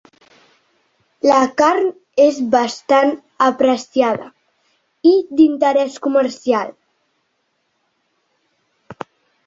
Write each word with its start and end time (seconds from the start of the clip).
La 1.31 1.41
carn 1.61 1.85
és 2.23 2.39
bastant 2.55 3.13
apreciada 3.49 4.27
i 5.13 5.15
d'interès 5.39 6.03
comercial. 6.09 6.77